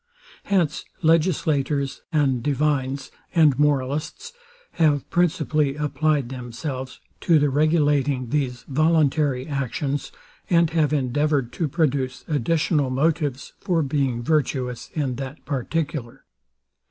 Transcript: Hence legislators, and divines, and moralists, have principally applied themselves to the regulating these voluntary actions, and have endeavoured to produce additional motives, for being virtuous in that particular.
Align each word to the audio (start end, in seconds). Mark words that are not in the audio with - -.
Hence 0.45 0.83
legislators, 1.03 2.01
and 2.11 2.41
divines, 2.41 3.11
and 3.35 3.59
moralists, 3.59 4.33
have 4.71 5.07
principally 5.11 5.75
applied 5.75 6.29
themselves 6.29 6.99
to 7.19 7.37
the 7.37 7.51
regulating 7.51 8.31
these 8.31 8.65
voluntary 8.67 9.45
actions, 9.47 10.11
and 10.49 10.71
have 10.71 10.91
endeavoured 10.91 11.53
to 11.53 11.67
produce 11.67 12.25
additional 12.27 12.89
motives, 12.89 13.53
for 13.59 13.83
being 13.83 14.23
virtuous 14.23 14.89
in 14.95 15.17
that 15.17 15.45
particular. 15.45 16.25